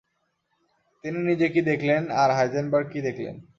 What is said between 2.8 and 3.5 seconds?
কী দেখলেন।